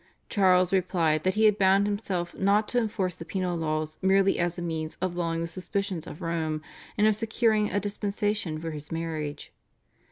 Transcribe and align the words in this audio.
Charles 0.29 0.73
replied 0.73 1.21
that 1.23 1.35
he 1.35 1.45
had 1.45 1.59
bound 1.59 1.85
himself 1.85 2.33
not 2.33 2.67
to 2.69 2.79
enforce 2.79 3.13
the 3.13 3.23
penal 3.23 3.55
laws 3.55 3.99
merely 4.01 4.39
as 4.39 4.57
a 4.57 4.61
means 4.63 4.97
of 4.99 5.15
lulling 5.15 5.41
the 5.41 5.47
suspicions 5.47 6.07
of 6.07 6.23
Rome 6.23 6.63
and 6.97 7.05
of 7.05 7.13
securing 7.15 7.71
a 7.71 7.79
dispensation 7.79 8.59
for 8.59 8.71
his 8.71 8.91
marriage. 8.91 9.53